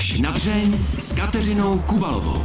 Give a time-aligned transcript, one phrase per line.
[0.00, 2.42] Až na dřeň s Kateřinou Kubalovou.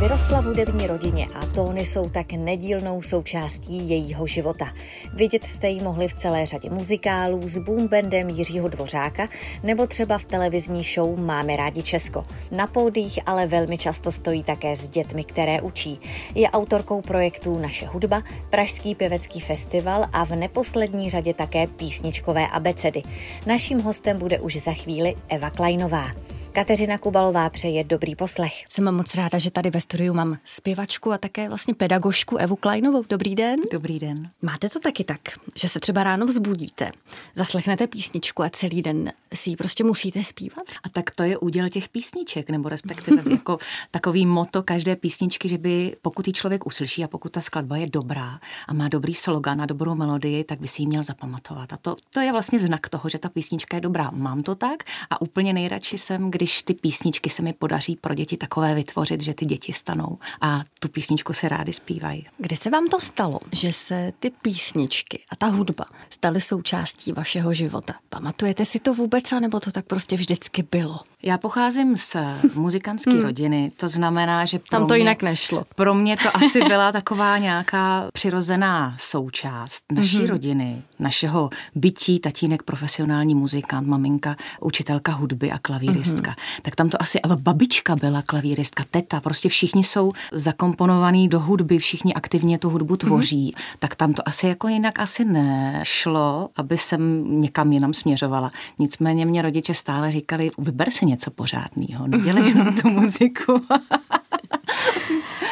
[0.00, 4.72] Vyrostla v hudební rodině a tóny jsou tak nedílnou součástí jejího života.
[5.14, 9.28] Vidět jste ji mohli v celé řadě muzikálů s boombandem Jiřího Dvořáka
[9.62, 12.24] nebo třeba v televizní show Máme rádi Česko.
[12.50, 16.00] Na pódích ale velmi často stojí také s dětmi, které učí.
[16.34, 23.02] Je autorkou projektů Naše hudba, Pražský pěvecký festival a v neposlední řadě také písničkové abecedy.
[23.46, 26.33] Naším hostem bude už za chvíli Eva Kleinová.
[26.54, 28.52] Kateřina Kubalová přeje dobrý poslech.
[28.68, 33.04] Jsem moc ráda, že tady ve studiu mám zpěvačku a také vlastně pedagožku Evu Kleinovou.
[33.08, 33.56] Dobrý den.
[33.72, 34.30] Dobrý den.
[34.42, 35.20] Máte to taky tak,
[35.56, 36.90] že se třeba ráno vzbudíte,
[37.34, 40.64] zaslechnete písničku a celý den si ji prostě musíte zpívat?
[40.82, 43.58] A tak to je úděl těch písniček, nebo respektive jako
[43.90, 47.86] takový moto každé písničky, že by pokud ji člověk uslyší a pokud ta skladba je
[47.86, 51.72] dobrá a má dobrý slogan a dobrou melodii, tak by si ji měl zapamatovat.
[51.72, 54.10] A to, to je vlastně znak toho, že ta písnička je dobrá.
[54.10, 58.14] Mám to tak a úplně nejradši jsem, kdy když ty písničky se mi podaří pro
[58.14, 62.26] děti takové vytvořit, že ty děti stanou a tu písničku se rádi zpívají.
[62.38, 67.54] Kdy se vám to stalo, že se ty písničky a ta hudba staly součástí vašeho
[67.54, 67.94] života?
[68.08, 71.00] Pamatujete si to vůbec, nebo to tak prostě vždycky bylo?
[71.22, 72.16] Já pocházím z
[72.54, 73.22] muzikantské hmm.
[73.22, 75.64] rodiny, to znamená, že tam to mě, jinak nešlo.
[75.74, 80.26] Pro mě to asi byla taková nějaká přirozená součást naší hmm.
[80.26, 86.30] rodiny, našeho bytí, tatínek profesionální muzikant, maminka učitelka hudby a klavíristka.
[86.30, 86.62] Hmm.
[86.62, 91.78] Tak tam to asi, ale babička byla klavíristka, teta, prostě všichni jsou zakomponovaní do hudby,
[91.78, 93.44] všichni aktivně tu hudbu tvoří.
[93.44, 93.78] Hmm.
[93.78, 98.50] Tak tam to asi jako jinak asi nešlo, aby jsem někam jinam směřovala.
[98.78, 103.60] Nicméně mě rodiče stále říkali, vyber si něco pořádného, nedělej jenom tu muziku.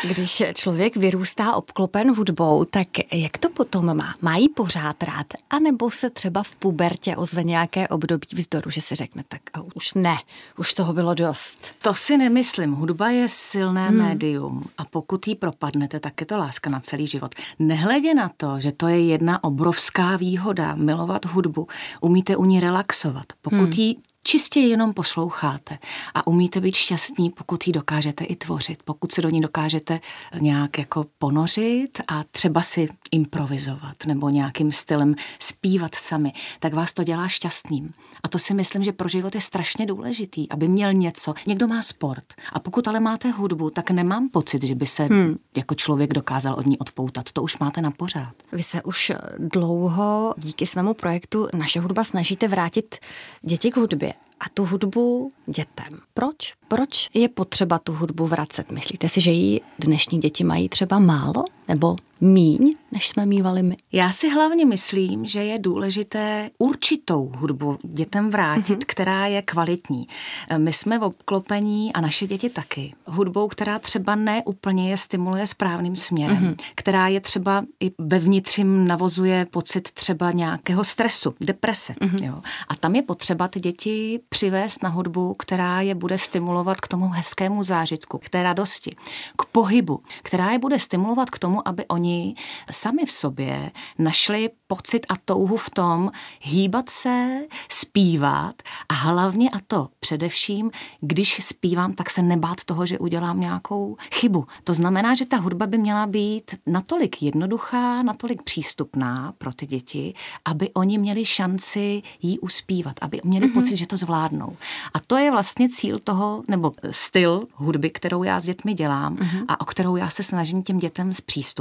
[0.08, 4.14] Když člověk vyrůstá obklopen hudbou, tak jak to potom má?
[4.20, 5.27] Má jí pořád rád?
[5.50, 9.41] A nebo se třeba v pubertě ozve nějaké období vzdoru, že si řekne, tak
[9.75, 10.17] už ne,
[10.59, 11.59] už toho bylo dost.
[11.83, 12.72] To si nemyslím.
[12.72, 13.98] Hudba je silné hmm.
[13.98, 17.34] médium a pokud jí propadnete, tak je to láska na celý život.
[17.59, 21.69] Nehledě na to, že to je jedna obrovská výhoda, milovat hudbu,
[22.00, 23.26] umíte u ní relaxovat.
[23.43, 23.72] Pokud hmm.
[23.72, 25.78] jí čistě jenom posloucháte
[26.15, 30.00] a umíte být šťastní, pokud ji dokážete i tvořit, pokud se do ní dokážete
[30.41, 37.05] nějak jako ponořit a třeba si improvizovat nebo nějakým stylem zpívat sami, tak vás to
[37.05, 37.93] dělá šťastným.
[38.22, 41.34] A to si myslím, že pro život je strašně důležitý, aby měl něco.
[41.47, 45.37] Někdo má sport a pokud ale máte hudbu, tak nemám pocit, že by se hmm.
[45.56, 47.32] jako člověk dokázal od ní odpoutat.
[47.32, 48.34] To už máte na pořád.
[48.53, 52.97] Vy se už dlouho díky svému projektu Naše hudba snažíte vrátit
[53.43, 54.12] děti k hudbě
[54.42, 56.00] a tu hudbu dětem.
[56.14, 56.54] Proč?
[56.69, 58.72] Proč je potřeba tu hudbu vracet?
[58.72, 61.44] Myslíte si, že ji dnešní děti mají třeba málo?
[61.72, 63.77] Nebo míň, než jsme mývali my?
[63.93, 68.87] Já si hlavně myslím, že je důležité určitou hudbu dětem vrátit, mm-hmm.
[68.87, 70.09] která je kvalitní.
[70.56, 72.94] My jsme v obklopení a naše děti taky.
[73.06, 76.65] Hudbou, která třeba ne úplně je stimuluje správným směrem, mm-hmm.
[76.75, 81.93] která je třeba i vevnitřím navozuje pocit třeba nějakého stresu, deprese.
[81.93, 82.25] Mm-hmm.
[82.25, 82.41] Jo.
[82.69, 87.09] A tam je potřeba ty děti přivést na hudbu, která je bude stimulovat k tomu
[87.09, 88.97] hezkému zážitku, k té radosti,
[89.38, 92.34] k pohybu, která je bude stimulovat k tomu, aby oni
[92.71, 99.61] sami v sobě našli pocit a touhu v tom hýbat se, zpívat a hlavně a
[99.67, 104.47] to především, když zpívám, tak se nebát toho, že udělám nějakou chybu.
[104.65, 110.15] To znamená, že ta hudba by měla být natolik jednoduchá, natolik přístupná pro ty děti,
[110.44, 113.55] aby oni měli šanci jí uspívat, aby měli mm-hmm.
[113.55, 114.56] pocit, že to zvládnou.
[114.94, 119.44] A to je vlastně cíl toho, nebo styl hudby, kterou já s dětmi dělám mm-hmm.
[119.49, 121.51] a o kterou já se snažím těm dětem zpřístupnit.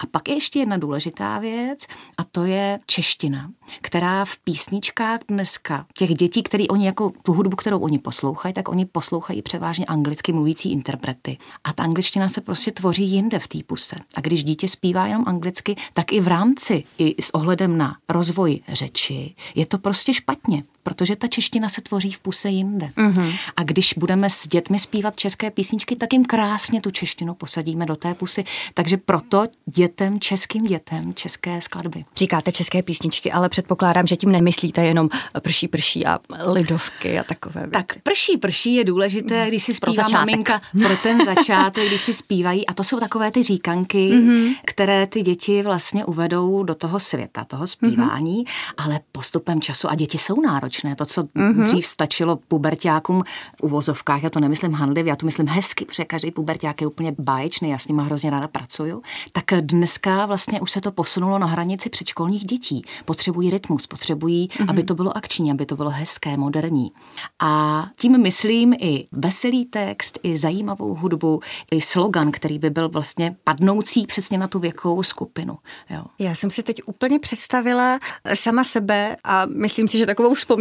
[0.00, 1.86] A pak je ještě jedna důležitá věc
[2.18, 7.56] a to je čeština, která v písničkách dneska těch dětí, který oni jako tu hudbu,
[7.56, 11.38] kterou oni poslouchají, tak oni poslouchají převážně anglicky mluvící interprety.
[11.64, 13.96] A ta angličtina se prostě tvoří jinde v té puse.
[14.16, 18.60] A když dítě zpívá jenom anglicky, tak i v rámci, i s ohledem na rozvoj
[18.68, 22.90] řeči, je to prostě špatně protože ta čeština se tvoří v puse jinde.
[22.96, 23.38] Mm-hmm.
[23.56, 27.96] A když budeme s dětmi zpívat české písničky, tak jim krásně tu češtinu posadíme do
[27.96, 28.44] té pusy.
[28.74, 32.04] Takže proto dětem, českým dětem, české skladby.
[32.16, 35.08] Říkáte české písničky, ale předpokládám, že tím nemyslíte jenom
[35.40, 37.72] prší, prší a lidovky a takové věci.
[37.72, 42.12] Tak prší, prší je důležité, když si zpívá pro maminka pro ten začátek, když si
[42.12, 42.66] zpívají.
[42.66, 44.54] A to jsou takové ty říkanky, mm-hmm.
[44.64, 48.74] které ty děti vlastně uvedou do toho světa, toho zpívání, mm-hmm.
[48.76, 50.96] ale postupem času, a děti jsou národní, náročné.
[50.96, 51.66] To, co mm-hmm.
[51.66, 53.22] dřív stačilo pubertákům
[53.56, 57.14] v uvozovkách, já to nemyslím handlivě, já to myslím hezky, protože každý puberták je úplně
[57.18, 59.02] báječný, já s nima hrozně ráda pracuju.
[59.32, 62.82] Tak dneska vlastně už se to posunulo na hranici předškolních dětí.
[63.04, 64.70] Potřebují rytmus, potřebují, mm-hmm.
[64.70, 66.92] aby to bylo akční, aby to bylo hezké, moderní.
[67.38, 71.40] A tím myslím i veselý text, i zajímavou hudbu,
[71.70, 75.58] i slogan, který by byl vlastně padnoucí přesně na tu věkovou skupinu.
[75.90, 76.04] Jo.
[76.18, 77.98] Já jsem si teď úplně představila
[78.34, 80.59] sama sebe a myslím si, že takovou vzpomínku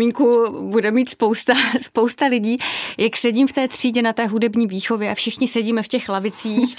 [0.61, 2.57] bude mít spousta, spousta lidí,
[2.97, 6.75] jak sedím v té třídě na té hudební výchově a všichni sedíme v těch lavicích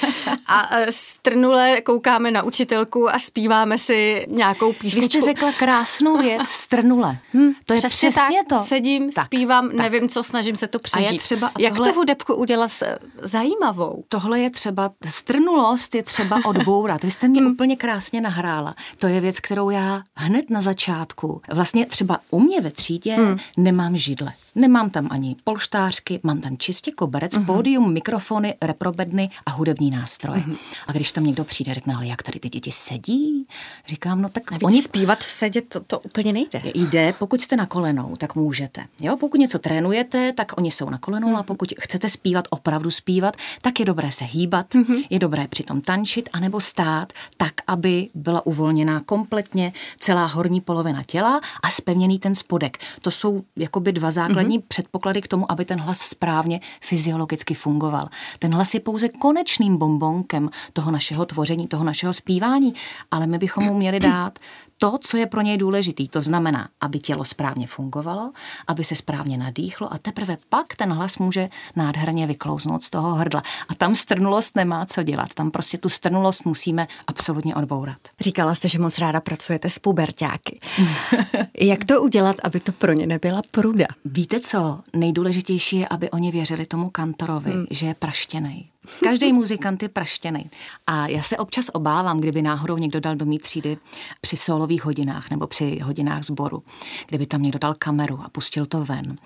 [0.47, 5.01] a strnule koukáme na učitelku a zpíváme si nějakou písničku.
[5.01, 7.19] Vy jste řekla krásnou věc, strnule.
[7.35, 8.65] Hm, to je přesně, přesně tak, to.
[8.65, 9.77] Sedím, tak, zpívám, tak.
[9.77, 11.21] nevím co, snažím se to přežít.
[11.21, 14.05] A třeba, jak tohle, tu hudebku udělat eh, zajímavou?
[14.09, 17.03] Tohle je třeba, strnulost je třeba odbourat.
[17.03, 17.47] Vy jste mě hm.
[17.47, 18.75] úplně krásně nahrála.
[18.99, 23.10] To je věc, kterou já hned na začátku, vlastně třeba u mě ve třídě.
[23.57, 24.33] Nemám židle.
[24.55, 27.47] Nemám tam ani polštářky, mám tam čistě koberec, uh-huh.
[27.47, 30.41] pódium, mikrofony, reprobedny a hudební nástroje.
[30.41, 30.57] Uh-huh.
[30.87, 33.45] A když tam někdo přijde, řekne, ale jak tady ty děti sedí?
[33.89, 34.83] Říkám, no tak Navíc oni...
[34.83, 36.63] zpívat v sedě, to, to úplně nejde.
[36.75, 38.87] Jde, pokud jste na kolenou, tak můžete.
[39.01, 41.39] Jo, pokud něco trénujete, tak oni jsou na kolenou uh-huh.
[41.39, 45.05] a pokud chcete zpívat, opravdu zpívat, tak je dobré se hýbat, uh-huh.
[45.11, 51.41] je dobré přitom tančit anebo stát tak, aby byla uvolněná kompletně celá horní polovina těla
[51.63, 52.79] a spevněný ten spodek.
[53.03, 54.69] To jsou jakoby dva základní základní mm-hmm.
[54.69, 58.09] předpoklady k tomu, aby ten hlas správně fyziologicky fungoval.
[58.39, 62.75] Ten hlas je pouze konečným bombonkem toho našeho tvoření, toho našeho zpívání,
[63.11, 64.39] ale my bychom mu měli dát
[64.81, 66.09] to, co je pro něj důležitý.
[66.09, 68.31] To znamená, aby tělo správně fungovalo,
[68.67, 73.43] aby se správně nadýchlo a teprve pak ten hlas může nádherně vyklouznout z toho hrdla.
[73.69, 75.35] A tam strnulost nemá co dělat.
[75.35, 77.99] Tam prostě tu strnulost musíme absolutně odbourat.
[78.21, 80.61] Říkala jste, že moc ráda pracujete s pubertáky.
[81.61, 83.87] Jak to udělat, aby to pro ně nebyla pruda?
[84.05, 84.81] Víte co?
[84.97, 87.67] Nejdůležitější je, aby oni věřili tomu kantorovi, hmm.
[87.71, 88.65] že je praštěnej.
[89.03, 90.51] Každý muzikant je praštěný.
[90.87, 93.77] A já se občas obávám, kdyby náhodou někdo dal do mý třídy
[94.21, 96.63] při solových hodinách nebo při hodinách sboru,
[97.09, 99.17] kdyby tam někdo dal kameru a pustil to ven.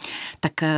[0.40, 0.68] Tak uh,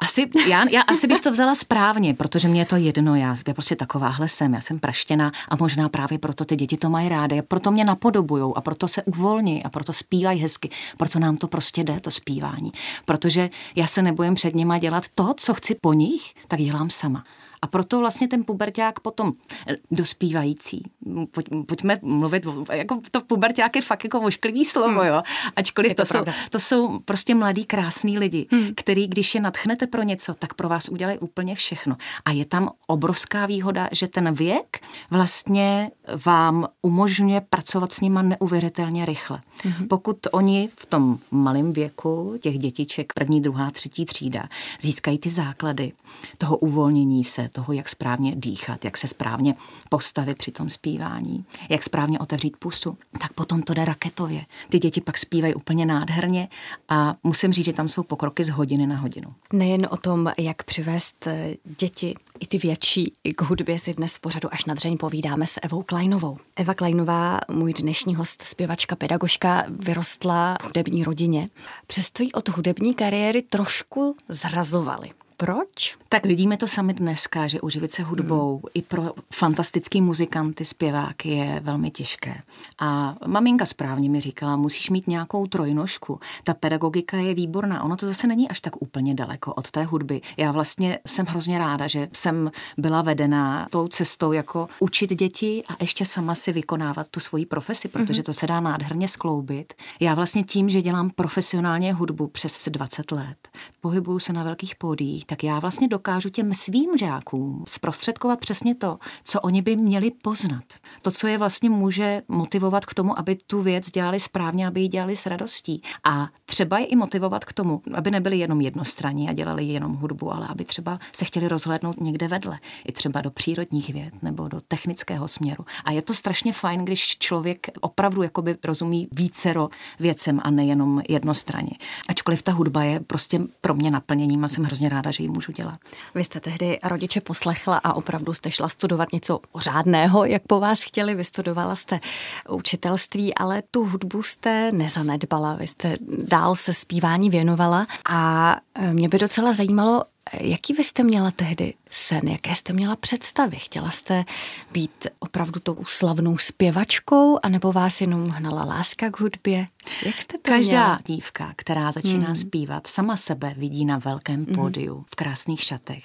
[0.00, 3.14] asi, já, já asi bych to vzala správně, protože mě je to jedno.
[3.14, 6.90] Já, já prostě takováhle jsem, já jsem praštěná a možná právě proto ty děti to
[6.90, 7.42] mají rády.
[7.42, 10.70] Proto mě napodobujou a proto se uvolní a proto zpívají hezky.
[10.98, 12.72] Proto nám to prostě jde, to zpívání.
[13.04, 17.24] Protože já se nebojím před nima dělat to, co chci po nich, tak dělám sama.
[17.62, 19.32] A proto vlastně ten puberták potom
[19.68, 20.82] eh, dospívající,
[21.30, 25.06] pojď, pojďme mluvit, jako to puberták je fakt jako ošklivý slovo, hmm.
[25.06, 25.22] jo,
[25.56, 28.68] ačkoliv to, to, jsou, to jsou prostě mladí krásní lidi, hmm.
[28.76, 31.96] který když je natchnete pro něco, tak pro vás udělají úplně všechno.
[32.24, 34.80] A je tam obrovská výhoda, že ten věk
[35.10, 35.90] vlastně
[36.26, 39.40] vám umožňuje pracovat s nima neuvěřitelně rychle.
[39.62, 39.88] Hmm.
[39.88, 44.48] Pokud oni v tom malém věku, těch dětiček první, druhá, třetí třída,
[44.80, 45.92] získají ty základy
[46.38, 49.54] toho uvolnění se, toho, jak správně dýchat, jak se správně
[49.88, 54.46] postavit při tom zpívání, jak správně otevřít pusu, tak potom to jde raketově.
[54.68, 56.48] Ty děti pak zpívají úplně nádherně
[56.88, 59.34] a musím říct, že tam jsou pokroky z hodiny na hodinu.
[59.52, 64.20] Nejen o tom, jak přivést eh, děti, i ty větší, k hudbě si dnes v
[64.20, 66.38] pořadu až na dřeň povídáme s Evou Kleinovou.
[66.56, 71.48] Eva Kleinová, můj dnešní host, zpěvačka, pedagožka, vyrostla v hudební rodině.
[71.86, 75.10] Přesto jí od hudební kariéry trošku zrazovali.
[75.42, 75.96] Proč?
[76.08, 78.70] Tak vidíme to sami dneska, že uživit se hudbou hmm.
[78.74, 82.42] i pro fantastický muzikanty, zpěváky je velmi těžké.
[82.78, 86.20] A maminka správně mi říkala, musíš mít nějakou trojnožku.
[86.44, 87.84] Ta pedagogika je výborná.
[87.84, 90.20] Ono to zase není až tak úplně daleko od té hudby.
[90.36, 95.76] Já vlastně jsem hrozně ráda, že jsem byla vedená tou cestou jako učit děti a
[95.80, 98.24] ještě sama si vykonávat tu svoji profesi, protože hmm.
[98.24, 99.74] to se dá nádherně skloubit.
[100.00, 103.48] Já vlastně tím, že dělám profesionálně hudbu přes 20 let,
[103.80, 108.98] pohybuju se na velkých pódiích, tak já vlastně dokážu těm svým žákům zprostředkovat přesně to,
[109.24, 110.64] co oni by měli poznat.
[111.02, 114.88] To, co je vlastně může motivovat k tomu, aby tu věc dělali správně, aby ji
[114.88, 115.82] dělali s radostí.
[116.04, 120.32] A třeba je i motivovat k tomu, aby nebyli jenom jednostranní a dělali jenom hudbu,
[120.32, 124.60] ale aby třeba se chtěli rozhlédnout někde vedle, i třeba do přírodních věd nebo do
[124.68, 125.64] technického směru.
[125.84, 129.68] A je to strašně fajn, když člověk opravdu jakoby rozumí vícero
[130.00, 131.72] věcem a nejenom jednostranně.
[132.08, 135.52] Ačkoliv ta hudba je prostě pro mě naplněním a jsem hrozně ráda, že ji můžu
[135.52, 135.78] dělat.
[136.14, 140.80] Vy jste tehdy rodiče poslechla a opravdu jste šla studovat něco řádného, jak po vás
[140.80, 141.14] chtěli.
[141.14, 142.00] Vystudovala jste
[142.48, 145.54] učitelství, ale tu hudbu jste nezanedbala.
[145.54, 145.96] Vy jste
[146.28, 150.02] dál se zpívání věnovala a e, mě by docela zajímalo,
[150.40, 152.28] Jaký vy jste měla tehdy sen?
[152.28, 153.56] Jaké jste měla představy?
[153.56, 154.24] Chtěla jste
[154.72, 159.66] být opravdu tou slavnou zpěvačkou, anebo vás jenom hnala láska k hudbě?
[160.06, 160.98] Jak jste to Každá měla?
[161.06, 162.36] dívka, která začíná hmm.
[162.36, 164.54] zpívat, sama sebe vidí na velkém hmm.
[164.54, 166.04] pódiu, v krásných šatech,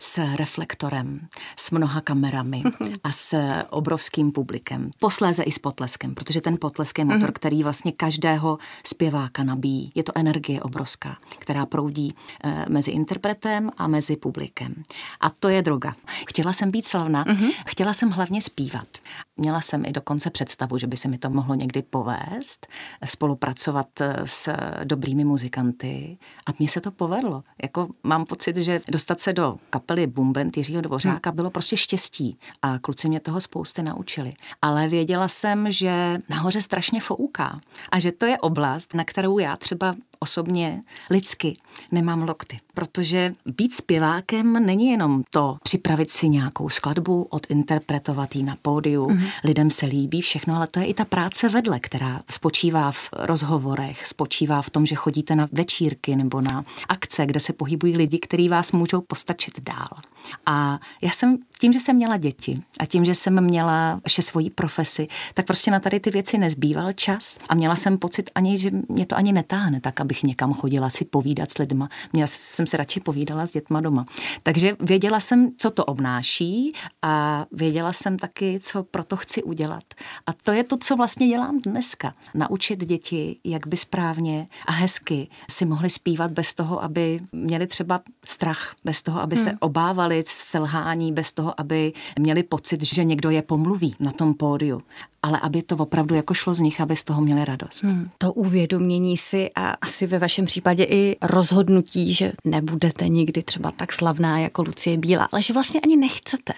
[0.00, 2.62] s reflektorem, s mnoha kamerami
[3.04, 3.36] a s
[3.70, 4.90] obrovským publikem.
[4.98, 7.32] Posléze i s potleskem, protože ten potlesk je motor, hmm.
[7.32, 9.92] který vlastně každého zpěváka nabíjí.
[9.94, 14.74] Je to energie obrovská, která proudí eh, mezi interpretem a mezi publikem.
[15.20, 15.94] A to je droga.
[16.28, 17.50] Chtěla jsem být slavná, hmm.
[17.66, 18.67] chtěla jsem hlavně zpívat.
[19.36, 22.66] Měla jsem i dokonce představu, že by se mi to mohlo někdy povést,
[23.04, 24.52] spolupracovat eh, s
[24.84, 27.42] dobrými muzikanty a mně se to povedlo.
[27.62, 31.36] Jako mám pocit, že dostat se do kapely Bumbent Jiřího Dvořáka hmm.
[31.36, 34.34] bylo prostě štěstí a kluci mě toho spousty naučili.
[34.62, 37.60] Ale věděla jsem, že nahoře strašně fouká
[37.92, 41.56] a že to je oblast, na kterou já třeba osobně lidsky
[41.92, 42.60] nemám lokty.
[42.74, 49.30] Protože být zpěvákem není jenom to připravit si nějakou skladbu, odinterpretovat ji na pódiu, mm-hmm.
[49.44, 54.06] lidem se líbí všechno, ale to je i ta práce vedle, která spočívá v rozhovorech,
[54.06, 58.48] spočívá v tom, že chodíte na večírky nebo na akce, kde se pohybují lidi, kteří
[58.48, 59.88] vás můžou postačit dál.
[60.46, 64.50] A já jsem tím, že jsem měla děti a tím, že jsem měla ještě svoji
[64.50, 68.70] profesi, tak prostě na tady ty věci nezbýval čas a měla jsem pocit ani, že
[68.88, 71.88] mě to ani netáhne tak, abych někam chodila si povídat s lidma.
[72.12, 74.06] Měla jsem se radši povídala s dětma doma.
[74.42, 76.72] Takže věděla jsem, co to obnáší
[77.02, 79.84] a věděla jsem taky, co proto chci udělat.
[80.26, 82.14] A to je to, co vlastně dělám dneska.
[82.34, 88.00] Naučit děti, jak by správně a hezky si mohli zpívat bez toho, aby měli třeba
[88.26, 89.44] strach, bez toho, aby hmm.
[89.44, 94.80] se obávali selhání, bez toho, aby měli pocit, že někdo je pomluví na tom pódiu
[95.22, 97.82] ale aby to opravdu jako šlo z nich, aby z toho měli radost.
[97.82, 98.10] Hmm.
[98.18, 103.92] To uvědomění si a asi ve vašem případě i rozhodnutí, že nebudete nikdy třeba tak
[103.92, 106.52] slavná jako Lucie Bílá, ale že vlastně ani nechcete.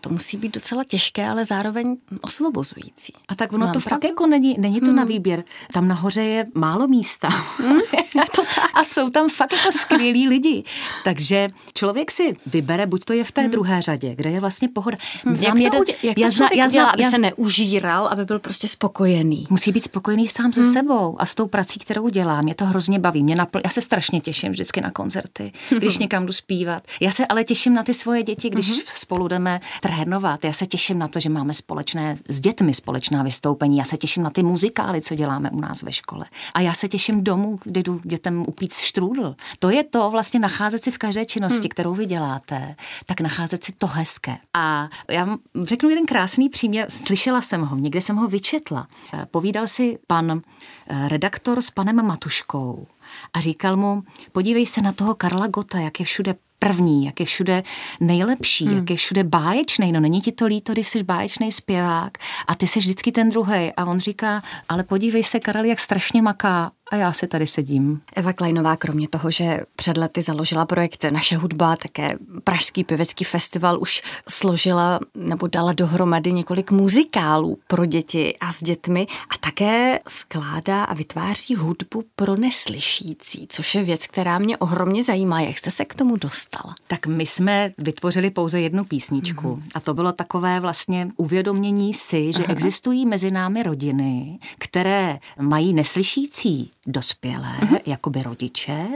[0.00, 3.12] To musí být docela těžké, ale zároveň osvobozující.
[3.28, 3.94] A tak ono Mám to pravdu?
[3.94, 4.96] fakt jako není, není to hmm.
[4.96, 5.44] na výběr.
[5.72, 7.28] Tam nahoře je málo místa.
[7.28, 7.78] Hmm.
[8.34, 8.70] to tak.
[8.74, 10.64] A jsou tam fakt jako skvělí lidi.
[11.04, 13.50] Takže člověk si vybere, buď to je v té hmm.
[13.50, 14.96] druhé řadě, kde je vlastně pohoda.
[15.24, 15.34] Hmm.
[15.34, 18.24] Jak, jeden, to, udě, jak já to zna, já zna, aby já, se neužíral, aby
[18.24, 19.46] byl prostě spokojený.
[19.50, 20.72] Musí být spokojený sám se hmm.
[20.72, 22.44] sebou a s tou prací, kterou dělám.
[22.44, 23.22] Mě to hrozně baví.
[23.22, 26.82] Mě napl- já se strašně těším vždycky na koncerty, když někam jdu zpívat.
[27.00, 28.80] Já se ale těším na ty svoje děti, když hmm.
[28.86, 29.60] spolu jdeme
[29.96, 30.44] trénovat.
[30.44, 33.78] Já se těším na to, že máme společné s dětmi společná vystoupení.
[33.78, 36.26] Já se těším na ty muzikály, co děláme u nás ve škole.
[36.54, 39.36] A já se těším domů, kdy jdu dětem upít štrůdl.
[39.58, 41.68] To je to vlastně nacházet si v každé činnosti, hmm.
[41.68, 42.76] kterou vy děláte,
[43.06, 44.36] tak nacházet si to hezké.
[44.54, 46.90] A já řeknu jeden krásný příměr.
[46.90, 48.86] Slyšela jsem ho, někde jsem ho vyčetla.
[49.30, 50.42] Povídal si pan
[50.88, 52.86] eh, redaktor s panem Matuškou
[53.32, 57.26] a říkal mu, podívej se na toho Karla Gota, jak je všude první, jak je
[57.26, 57.62] všude
[58.00, 58.76] nejlepší, hmm.
[58.76, 59.92] jak je všude báječný.
[59.92, 63.72] No není ti to líto, když jsi báječný zpěvák a ty jsi vždycky ten druhý.
[63.76, 68.00] A on říká, ale podívej se, Karel, jak strašně maká a já si tady sedím.
[68.16, 73.80] Eva Kleinová, kromě toho, že před lety založila projekt Naše hudba, také Pražský pěvecký festival
[73.80, 80.84] už složila nebo dala dohromady několik muzikálů pro děti a s dětmi a také skládá
[80.84, 85.40] a vytváří hudbu pro neslyšící, což je věc, která mě ohromně zajímá.
[85.40, 86.74] Jak jste se k tomu dostala?
[86.86, 89.62] Tak my jsme vytvořili pouze jednu písničku mm.
[89.74, 92.52] a to bylo takové vlastně uvědomění si, že Aha.
[92.52, 97.78] existují mezi námi rodiny, které mají neslyšící dospělé, mm-hmm.
[97.86, 98.86] jakoby rodiče,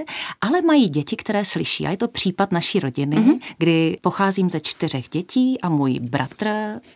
[0.40, 1.86] ale mají děti, které slyší.
[1.86, 3.40] A je to případ naší rodiny, mm-hmm.
[3.58, 6.48] kdy pocházím ze čtyřech dětí a můj bratr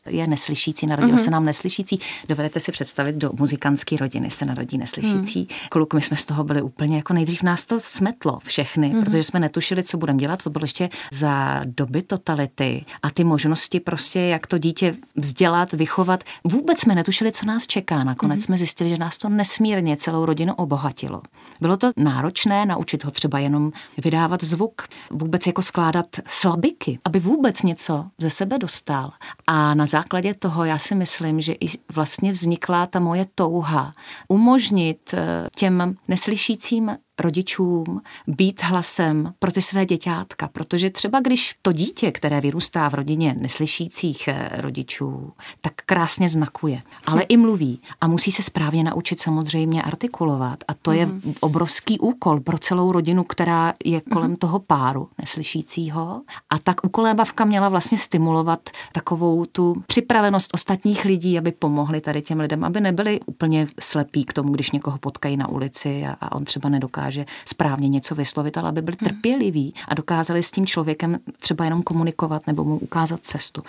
[0.06, 1.24] je neslyšící, narodil mm-hmm.
[1.24, 2.00] se nám neslyšící.
[2.28, 5.40] Dovedete si představit, do muzikantské rodiny se narodí neslyšící.
[5.40, 5.46] Mm.
[5.68, 9.04] Kluk, my jsme z toho byli úplně, jako nejdřív nás to smetlo všechny, mm-hmm.
[9.04, 10.42] protože jsme netušili, co budeme dělat.
[10.42, 16.24] To bylo ještě za doby totality a ty možnosti prostě, jak to dítě vzdělat, vychovat.
[16.44, 18.04] Vůbec jsme netušili, co nás čeká.
[18.04, 18.44] Nakonec mm-hmm.
[18.44, 21.22] jsme zjistili, že nás to nesmírně celou rodinu obohatilo obohatilo.
[21.60, 23.72] Bylo to náročné naučit ho třeba jenom
[24.04, 29.12] vydávat zvuk, vůbec jako skládat slabiky, aby vůbec něco ze sebe dostal.
[29.46, 33.92] A na základě toho já si myslím, že i vlastně vznikla ta moje touha
[34.28, 41.72] umožnit eh, těm neslyšícím rodičům být hlasem pro ty své děťátka, protože třeba když to
[41.72, 48.06] dítě, které vyrůstá v rodině neslyšících eh, rodičů, tak krásně znakuje, ale i mluví a
[48.06, 51.34] musí se správně naučit samozřejmě artikulovat a to je mhm.
[51.40, 54.36] obrovský úkol pro celou rodinu, která je kolem mm.
[54.36, 61.52] toho páru neslyšícího a tak ukolébavka měla vlastně stimulovat takovou tu připravenost ostatních lidí, aby
[61.52, 66.06] pomohli tady těm lidem, aby nebyli úplně slepí k tomu, když někoho potkají na ulici
[66.06, 69.08] a, a on třeba nedokáže nedokáže správně něco vyslovit, ale aby byli hmm.
[69.10, 73.62] trpěliví a dokázali s tím člověkem třeba jenom komunikovat nebo mu ukázat cestu.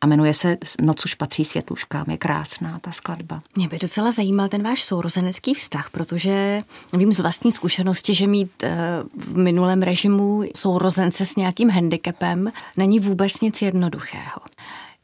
[0.00, 2.04] A jmenuje se Noc už patří světluškám.
[2.10, 3.40] Je krásná ta skladba.
[3.56, 8.50] Mě by docela zajímal ten váš sourozenecký vztah, protože vím z vlastní zkušenosti, že mít
[8.62, 8.78] eh,
[9.16, 14.40] v minulém režimu sourozence s nějakým handicapem není vůbec nic jednoduchého.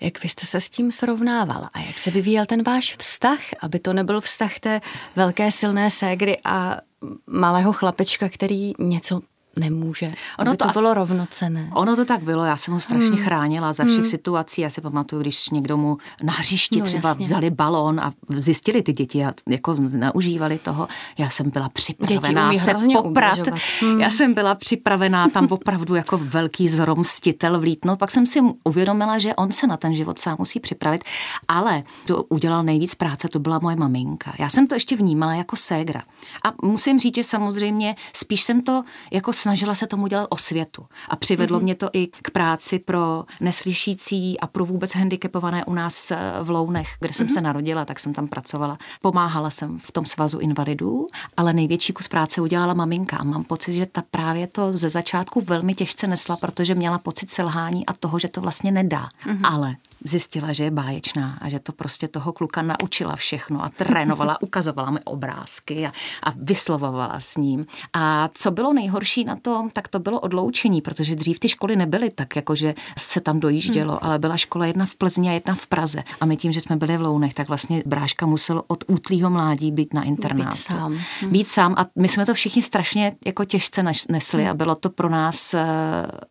[0.00, 3.78] Jak vy jste se s tím srovnával a jak se vyvíjel ten váš vztah, aby
[3.78, 4.80] to nebyl vztah té
[5.16, 6.76] velké silné ségry a
[7.26, 9.20] malého chlapečka, který něco
[9.58, 10.12] nemůže.
[10.38, 11.70] Ono to, to bylo rovnocené.
[11.74, 13.24] Ono to tak bylo, já jsem ho strašně hmm.
[13.24, 14.04] chránila za všech hmm.
[14.04, 14.60] situací.
[14.60, 17.26] Já si pamatuju, když někdo mu na hřišti no, třeba jasně.
[17.26, 20.88] vzali balón a zjistili ty děti a jako naužívali toho.
[21.18, 23.38] Já jsem byla připravená se poprat.
[23.80, 24.00] Hmm.
[24.00, 27.98] Já jsem byla připravená tam opravdu jako velký zromstitel vlítnout.
[27.98, 31.04] Pak jsem si uvědomila, že on se na ten život sám musí připravit,
[31.48, 34.34] ale to udělal nejvíc práce, to byla moje maminka.
[34.38, 36.02] Já jsem to ještě vnímala jako ségra.
[36.44, 40.86] A musím říct, že samozřejmě spíš jsem to jako snažila se tomu dělat osvětu.
[41.08, 41.62] A přivedlo mm-hmm.
[41.62, 46.50] mě to i k práci pro neslyšící a pro vůbec handicapované u nás eh, v
[46.50, 47.34] Lounech, kde jsem mm-hmm.
[47.34, 48.78] se narodila, tak jsem tam pracovala.
[49.02, 53.16] Pomáhala jsem v tom svazu invalidů, ale největší kus práce udělala maminka.
[53.16, 57.30] A mám pocit, že ta právě to ze začátku velmi těžce nesla, protože měla pocit
[57.30, 59.08] selhání a toho, že to vlastně nedá.
[59.26, 59.52] Mm-hmm.
[59.52, 64.38] Ale zjistila, že je báječná a že to prostě toho kluka naučila všechno a trénovala,
[64.42, 67.66] ukazovala mi obrázky a, a vyslovovala s ním.
[67.92, 72.10] A co bylo nejhorší na tom, tak to bylo odloučení, protože dřív ty školy nebyly
[72.10, 73.98] tak, jako že se tam dojíždělo, hmm.
[74.02, 76.02] ale byla škola jedna v Plzni a jedna v Praze.
[76.20, 79.72] A my tím, že jsme byli v Lounech, tak vlastně Bráška musel od útlýho mládí
[79.72, 80.50] být na internátu.
[80.50, 80.98] Být sám.
[81.20, 81.32] Hmm.
[81.32, 84.50] Být sám a my jsme to všichni strašně jako těžce nesli hmm.
[84.50, 85.66] a bylo to pro nás eh,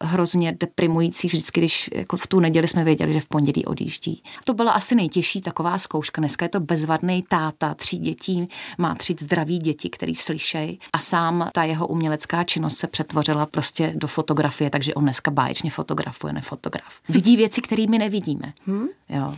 [0.02, 4.24] hrozně deprimující vždycky, když jako v tu neděli jsme věděli, že v pondělí odjíždí.
[4.44, 6.22] To byla asi nejtěžší taková zkouška.
[6.22, 11.50] Dneska je to bezvadný táta, tří dětí, má tři zdraví děti, který slyšejí a sám
[11.54, 16.94] ta jeho umělecká činnost se přetvořila prostě do fotografie, takže on dneska báječně fotografuje, nefotograf.
[17.10, 18.54] Vidí věci, které my nevidíme.
[18.66, 18.88] Hmm?
[19.10, 19.36] Jo.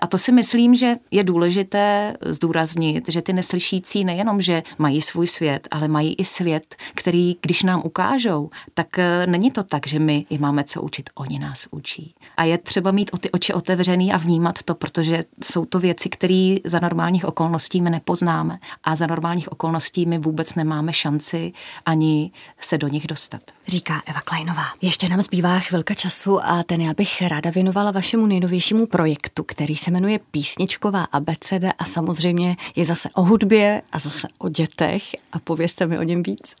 [0.00, 5.26] A to si myslím, že je důležité zdůraznit, že ty neslyšící nejenom, že mají svůj
[5.26, 9.98] svět, ale mají i svět, který, když nám ukážou, tak eh, není to tak, že
[9.98, 12.14] my je máme co učit, oni nás učí.
[12.36, 16.08] A je třeba mít o ty oči otevřený a vnímat to, protože jsou to věci,
[16.08, 21.52] které za normálních okolností my nepoznáme a za normálních okolností my vůbec nemáme šanci
[21.86, 22.30] ani
[22.60, 23.42] se do nich dostat.
[23.68, 24.64] Říká Eva Kleinová.
[24.82, 29.76] Ještě nám zbývá chvilka času a ten já bych ráda věnovala vašemu nejnovějšímu projektu, který
[29.76, 35.38] se jmenuje Písničková abeceda a samozřejmě je zase o hudbě a zase o dětech a
[35.38, 36.54] povězte mi o něm víc.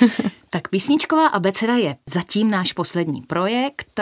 [0.50, 4.00] Tak písničková abeceda je zatím náš poslední projekt.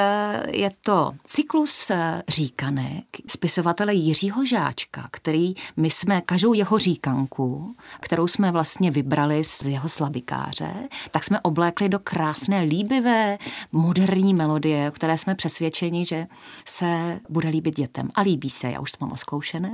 [0.50, 1.90] Je to cyklus
[2.28, 9.62] říkanek spisovatele Jiřího Žáčka, který my jsme každou jeho říkanku, kterou jsme vlastně vybrali z
[9.62, 10.74] jeho slabikáře,
[11.10, 13.38] tak jsme oblékli do krásné, líbivé,
[13.72, 16.26] moderní melodie, o které jsme přesvědčeni, že
[16.64, 18.10] se bude líbit dětem.
[18.14, 19.72] A líbí se, já už to mám oskoušené,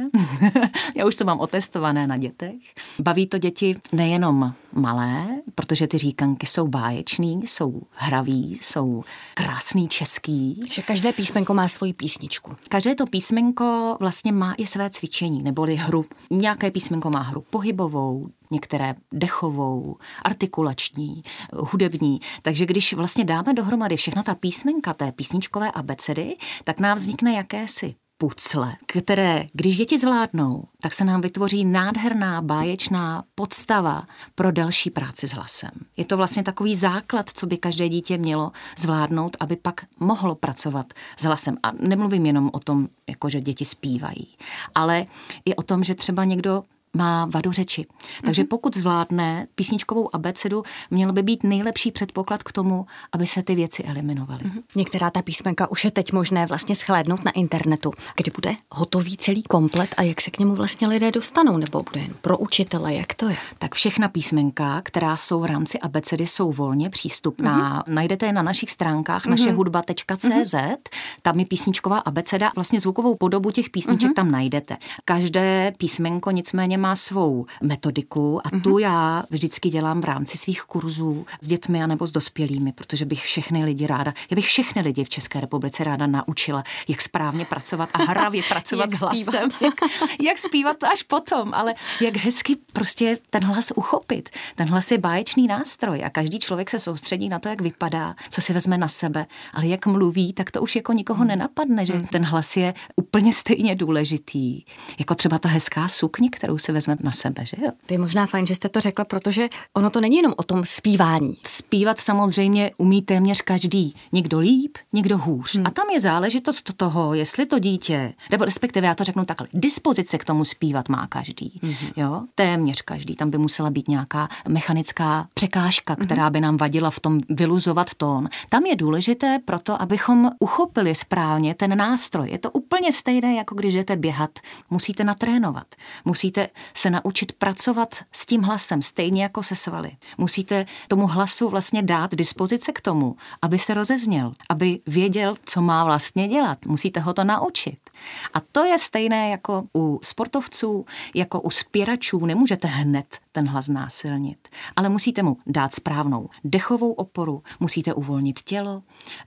[0.94, 2.54] já už to mám otestované na dětech.
[3.00, 10.62] Baví to děti nejenom malé, protože ty říkanky jsou báječný, jsou hraví, jsou krásný český.
[10.72, 12.56] Že každé písmenko má svoji písničku.
[12.68, 16.04] Každé to písmenko vlastně má i své cvičení, neboli hru.
[16.30, 22.20] Nějaké písmenko má hru pohybovou, některé dechovou, artikulační, hudební.
[22.42, 27.94] Takže když vlastně dáme dohromady všechna ta písmenka té písničkové abecedy, tak nám vznikne jakési
[28.20, 35.28] pucle, které, když děti zvládnou, tak se nám vytvoří nádherná, báječná podstava pro další práci
[35.28, 35.70] s hlasem.
[35.96, 40.92] Je to vlastně takový základ, co by každé dítě mělo zvládnout, aby pak mohlo pracovat
[41.16, 41.56] s hlasem.
[41.62, 44.28] A nemluvím jenom o tom, jako že děti zpívají,
[44.74, 45.06] ale
[45.44, 46.64] i o tom, že třeba někdo
[46.96, 47.86] má vadu řeči.
[48.24, 48.48] Takže mhm.
[48.48, 53.82] pokud zvládne písničkovou abecedu, měl by být nejlepší předpoklad k tomu, aby se ty věci
[53.82, 54.40] eliminovaly.
[54.44, 54.60] Mhm.
[54.74, 57.92] Některá ta písmenka už je teď možné vlastně schlédnout na internetu.
[58.16, 61.56] Kdy bude hotový celý komplet a jak se k němu vlastně lidé dostanou?
[61.56, 62.94] Nebo bude jen pro učitele?
[62.94, 63.36] Jak to je?
[63.58, 67.82] Tak všechna písmenka, která jsou v rámci abecedy, jsou volně přístupná.
[67.82, 67.94] Mm-hmm.
[67.94, 69.30] Najdete je na našich stránkách mm-hmm.
[69.30, 70.24] našehudba.cz.
[70.24, 70.76] Mm-hmm.
[71.22, 72.52] Tam je písničková abeceda.
[72.54, 74.14] Vlastně zvukovou podobu těch písniček mm-hmm.
[74.14, 74.76] tam najdete.
[75.04, 78.62] Každé písmenko nicméně má svou metodiku a mm-hmm.
[78.62, 83.04] tu já vždycky dělám v rámci svých kurzů s dětmi a nebo s dospělými, protože
[83.04, 87.44] bych všechny lidi ráda, já bych všechny lidi v České republice ráda naučila, jak správně
[87.44, 89.48] pracovat a hravě pracovat s hlasem.
[89.60, 89.74] jak,
[90.22, 94.28] jak zpívat to až potom, ale jak hezky prostě ten hlas uchopit.
[94.54, 98.40] Ten hlas je báječný nástroj a každý člověk se soustředí na to, jak vypadá, co
[98.40, 102.06] si vezme na sebe, ale jak mluví, tak to už jako nikoho nenapadne, že mhm.
[102.06, 104.64] ten hlas je úplně stejně důležitý.
[104.98, 107.70] Jako třeba ta hezká sukně, kterou se si vezme na sebe, že jo?
[107.86, 110.64] To je možná fajn, že jste to řekla, protože ono to není jenom o tom
[110.64, 111.36] zpívání.
[111.46, 113.94] Zpívat samozřejmě umí téměř každý.
[114.12, 115.56] Někdo líp, někdo hůř.
[115.56, 115.66] Hmm.
[115.66, 120.18] A tam je záležitost toho, jestli to dítě, nebo respektive já to řeknu takhle, dispozice
[120.18, 121.60] k tomu zpívat má každý.
[121.62, 121.74] Hmm.
[121.96, 122.22] Jo?
[122.34, 123.14] Téměř každý.
[123.14, 126.06] Tam by musela být nějaká mechanická překážka, hmm.
[126.06, 128.28] která by nám vadila v tom vyluzovat tón.
[128.48, 132.30] Tam je důležité proto, abychom uchopili správně ten nástroj.
[132.30, 134.30] Je to úplně stejné, jako když jdete běhat.
[134.70, 135.66] Musíte natrénovat.
[136.04, 139.90] Musíte se naučit pracovat s tím hlasem, stejně jako se svaly.
[140.18, 145.84] Musíte tomu hlasu vlastně dát dispozice k tomu, aby se rozezněl, aby věděl, co má
[145.84, 146.66] vlastně dělat.
[146.66, 147.89] Musíte ho to naučit.
[148.34, 152.26] A to je stejné jako u sportovců, jako u spěračů.
[152.26, 158.82] Nemůžete hned ten hlas násilnit, ale musíte mu dát správnou dechovou oporu, musíte uvolnit tělo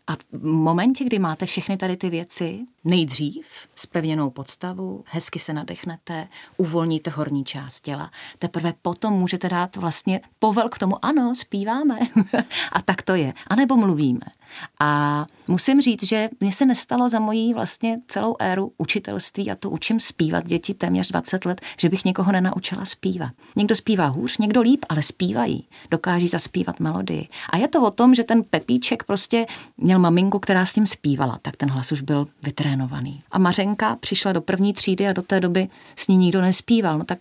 [0.08, 6.28] a v momentě, kdy máte všechny tady ty věci, nejdřív spevněnou podstavu, hezky se nadechnete,
[6.58, 12.00] uvolníte horní část těla, teprve potom můžete dát vlastně povel k tomu, ano, zpíváme
[12.72, 14.26] a tak to je, anebo mluvíme.
[14.80, 19.70] A musím říct, že mně se nestalo za mojí vlastně celou éru učitelství a to
[19.70, 23.32] učím zpívat děti téměř 20 let, že bych někoho nenaučila zpívat.
[23.56, 25.68] Někdo zpívá hůř, někdo líp, ale zpívají.
[25.92, 27.28] Dokáží zaspívat melodii.
[27.50, 29.46] A je to o tom, že ten Pepíček prostě
[29.78, 33.22] měl maminku, která s ním zpívala, tak ten hlas už byl vytrénovaný.
[33.32, 36.98] A Mařenka přišla do první třídy a do té doby s ní nikdo nespíval.
[36.98, 37.20] No tak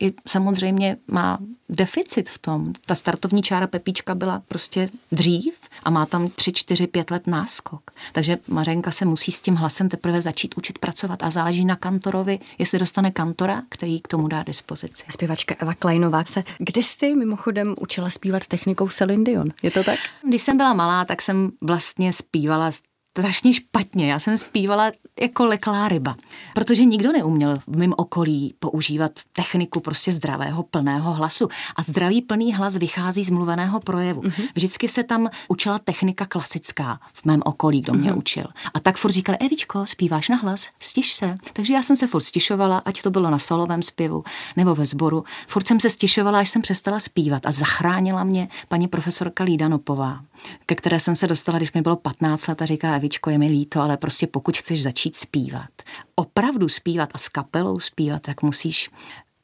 [0.00, 2.72] i samozřejmě má deficit v tom.
[2.86, 7.90] Ta startovní čára Pepíčka byla prostě dřív a má tam 3, 4, 5 let náskok.
[8.12, 12.38] Takže Mařenka se musí s tím hlasem teprve začít učit pracovat a záleží na kantorovi,
[12.58, 15.04] jestli dostane kantora, který k tomu dá dispozici.
[15.10, 19.48] Zpěvačka Eva Kleinová se kdy jsi mimochodem učila zpívat technikou Celine Dion?
[19.62, 19.98] Je to tak?
[20.28, 22.70] Když jsem byla malá, tak jsem vlastně zpívala
[23.18, 24.12] strašně špatně.
[24.12, 26.16] Já jsem zpívala jako leklá ryba,
[26.54, 31.48] protože nikdo neuměl v mém okolí používat techniku prostě zdravého plného hlasu.
[31.76, 34.20] A zdravý plný hlas vychází z mluveného projevu.
[34.20, 34.48] Mm-hmm.
[34.54, 38.18] Vždycky se tam učila technika klasická v mém okolí, kdo mě mm-hmm.
[38.18, 38.44] učil.
[38.74, 41.34] A tak furt říkali, Evičko, zpíváš na hlas, stiš se.
[41.52, 44.24] Takže já jsem se furt stišovala, ať to bylo na solovém zpěvu
[44.56, 45.24] nebo ve sboru.
[45.46, 50.20] Furt jsem se stišovala, až jsem přestala zpívat a zachránila mě paní profesorka Lída Nopová,
[50.66, 53.48] ke které jsem se dostala, když mi bylo 15 let a říká, Evičko, je mi
[53.48, 55.70] líto, ale prostě pokud chceš začít zpívat,
[56.14, 58.90] opravdu zpívat a s kapelou zpívat, tak musíš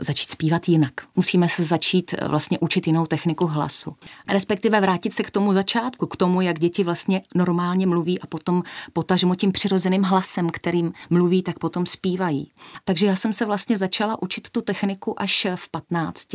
[0.01, 0.93] začít zpívat jinak.
[1.17, 3.97] Musíme se začít eh, vlastně učit jinou techniku hlasu.
[4.29, 8.63] Respektive vrátit se k tomu začátku, k tomu, jak děti vlastně normálně mluví a potom
[8.93, 12.51] potažmo tím přirozeným hlasem, kterým mluví, tak potom zpívají.
[12.85, 16.29] Takže já jsem se vlastně začala učit tu techniku až v 15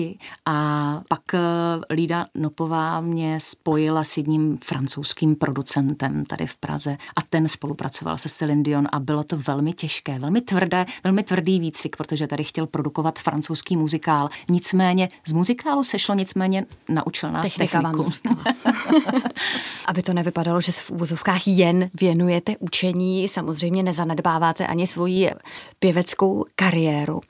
[0.45, 1.39] a pak eh,
[1.93, 8.29] Lída Nopová mě spojila s jedním francouzským producentem tady v Praze a ten spolupracoval se
[8.29, 12.67] Celine Dion a bylo to velmi těžké, velmi tvrdé, velmi tvrdý výcvik, protože tady chtěl
[12.67, 14.29] produkovat francouzský francouzský muzikál.
[14.49, 18.11] Nicméně z muzikálu sešlo, nicméně naučil nás Technika techniku.
[19.85, 25.31] Aby to nevypadalo, že se v úvozovkách jen věnujete učení, samozřejmě nezanedbáváte ani svoji
[25.79, 27.21] pěveckou kariéru.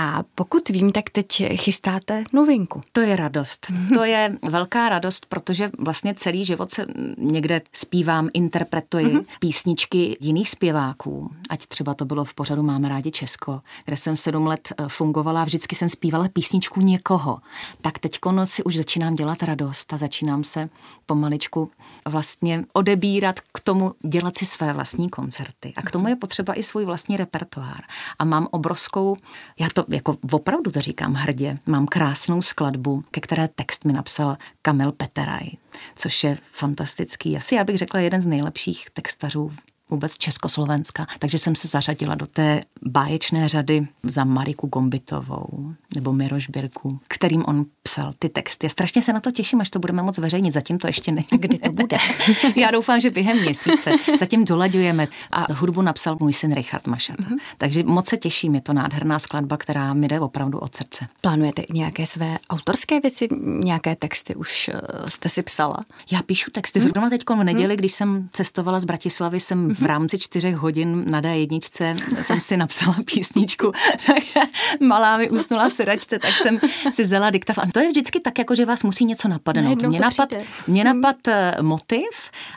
[0.00, 2.80] A pokud vím, tak teď chystáte novinku.
[2.92, 3.66] To je radost.
[3.94, 6.86] To je velká radost, protože vlastně celý život se
[7.18, 9.24] někde zpívám, interpretuji mm-hmm.
[9.40, 11.30] písničky jiných zpěváků.
[11.50, 15.42] Ať třeba to bylo v pořadu Máme rádi Česko, kde jsem sedm let eh, fungovala
[15.42, 17.38] a vždycky jsem zpívala písničku někoho.
[17.80, 20.68] Tak teď si už začínám dělat radost a začínám se
[21.06, 21.70] pomaličku
[22.08, 25.72] vlastně odebírat k tomu dělat si své vlastní koncerty.
[25.76, 27.80] A k tomu je potřeba i svůj vlastní repertoár.
[28.18, 29.16] A mám obrovskou,
[29.60, 34.36] já to jako opravdu to říkám hrdě, mám krásnou skladbu, ke které text mi napsal
[34.62, 35.48] Kamil Peteraj,
[35.96, 37.36] což je fantastický.
[37.36, 39.52] Asi já bych řekla jeden z nejlepších textařů
[39.90, 41.06] vůbec Československa.
[41.18, 47.44] Takže jsem se zařadila do té báječné řady za Mariku Gombitovou nebo Miroš Birku, kterým
[47.46, 48.66] on psal ty texty.
[48.66, 50.52] Já strašně se na to těším, až to budeme moc veřejnit.
[50.52, 51.26] Zatím to ještě není.
[51.30, 51.96] Kdy to bude?
[52.56, 53.90] Já doufám, že během měsíce.
[54.18, 55.08] Zatím dolaďujeme.
[55.30, 57.16] A hudbu napsal můj syn Richard Mašat.
[57.16, 57.36] Mm-hmm.
[57.58, 58.54] Takže moc se těším.
[58.54, 61.06] Je to nádherná skladba, která mi jde opravdu od srdce.
[61.20, 63.28] Plánujete nějaké své autorské věci,
[63.64, 65.84] nějaké texty už eh, jste si psala?
[66.12, 66.78] Já píšu texty.
[66.78, 66.88] Mhm.
[66.88, 71.22] Zrovna teď v neděli, když jsem cestovala z Bratislavy, jsem v rámci čtyřech hodin na
[71.22, 73.72] D1 jsem si napsala písničku,
[74.06, 74.48] tak
[74.80, 76.60] malá mi usnula v sedačce, tak jsem
[76.90, 77.58] si vzala diktav.
[77.58, 79.82] A to je vždycky tak, jako že vás musí něco napadnout.
[79.82, 80.32] Mě, napad,
[80.66, 81.00] mě hmm.
[81.00, 82.08] napad eh, motiv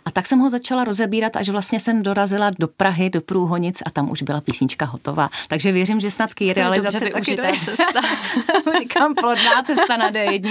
[0.06, 3.90] a tak jsem ho začala rozebírat, až vlastně jsem dorazila do Prahy, do Průhonic a
[3.90, 5.30] tam už byla písnička hotová.
[5.48, 7.54] Takže věřím, že snad k realizace taky dojde.
[7.66, 8.02] cesta.
[8.80, 10.50] Říkám, plodná cesta na D1.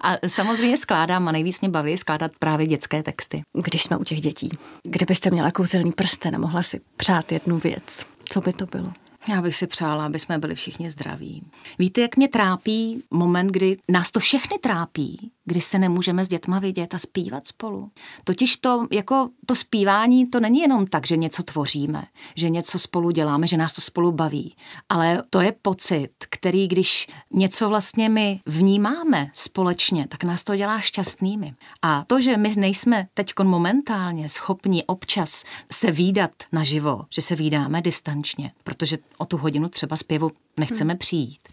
[0.00, 3.42] A samozřejmě skládám a nejvíc mě baví skládat právě dětské texty.
[3.64, 4.50] Když jsme u těch dětí,
[4.82, 8.92] kdybyste měla kouzelný prsten a mohla si přát jednu věc, co by to bylo?
[9.28, 11.42] Já bych si přála, aby jsme byli všichni zdraví.
[11.78, 16.58] Víte, jak mě trápí moment, kdy nás to všechny trápí, kdy se nemůžeme s dětma
[16.58, 17.90] vidět a zpívat spolu.
[18.24, 22.04] Totiž to, jako to zpívání, to není jenom tak, že něco tvoříme,
[22.36, 24.56] že něco spolu děláme, že nás to spolu baví,
[24.88, 30.80] ale to je pocit, který, když něco vlastně my vnímáme společně, tak nás to dělá
[30.80, 31.54] šťastnými.
[31.82, 37.82] A to, že my nejsme teď momentálně schopni občas se výdat naživo, že se výdáme
[37.82, 40.98] distančně, protože o tu hodinu třeba zpěvu nechceme hmm.
[40.98, 41.48] přijít,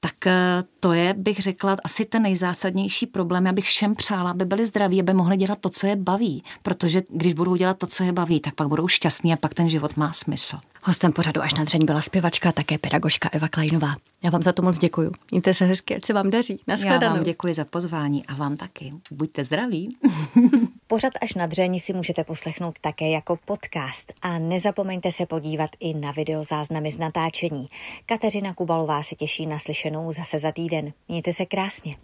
[0.00, 3.46] tak eh, to je, bych řekla, asi ten nejzásadnější problém.
[3.46, 6.44] Já bych všem přála, aby byli zdraví, aby mohli dělat to, co je baví.
[6.62, 9.68] Protože když budou dělat to, co je baví, tak pak budou šťastní a pak ten
[9.68, 10.58] život má smysl.
[10.82, 13.96] Hostem pořadu až na dřeň byla zpěvačka, také pedagožka Eva Klajnová.
[14.24, 15.10] Já vám za to moc děkuji.
[15.30, 16.60] Mějte se hezky, ať se vám daří.
[16.84, 18.92] Já vám děkuji za pozvání a vám taky.
[19.10, 19.96] Buďte zdraví.
[20.86, 25.94] Pořad až na dřeň si můžete poslechnout také jako podcast a nezapomeňte se podívat i
[25.94, 27.68] na videozáznamy z natáčení.
[28.06, 30.92] Kateřina Kubalová se těší na slyšenou zase za týden.
[31.08, 31.96] Mějte se krásně.